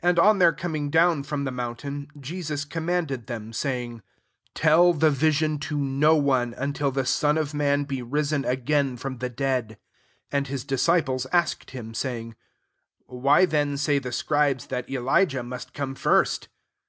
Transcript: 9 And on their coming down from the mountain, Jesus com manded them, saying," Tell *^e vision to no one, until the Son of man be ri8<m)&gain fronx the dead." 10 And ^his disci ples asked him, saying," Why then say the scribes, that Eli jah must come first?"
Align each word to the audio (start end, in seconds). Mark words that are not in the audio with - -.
9 0.00 0.10
And 0.10 0.18
on 0.20 0.38
their 0.38 0.52
coming 0.52 0.90
down 0.90 1.24
from 1.24 1.42
the 1.42 1.50
mountain, 1.50 2.06
Jesus 2.20 2.64
com 2.64 2.86
manded 2.86 3.26
them, 3.26 3.52
saying," 3.52 4.00
Tell 4.54 4.94
*^e 4.94 5.10
vision 5.10 5.58
to 5.58 5.76
no 5.76 6.14
one, 6.14 6.54
until 6.56 6.92
the 6.92 7.04
Son 7.04 7.36
of 7.36 7.52
man 7.52 7.82
be 7.82 8.00
ri8<m)&gain 8.00 8.96
fronx 8.96 9.18
the 9.20 9.28
dead." 9.28 9.68
10 10.30 10.38
And 10.38 10.46
^his 10.46 10.64
disci 10.64 11.04
ples 11.04 11.26
asked 11.32 11.72
him, 11.72 11.94
saying," 11.94 12.36
Why 13.06 13.44
then 13.44 13.76
say 13.76 13.98
the 13.98 14.12
scribes, 14.12 14.68
that 14.68 14.88
Eli 14.88 15.24
jah 15.24 15.42
must 15.42 15.74
come 15.74 15.96
first?" 15.96 16.46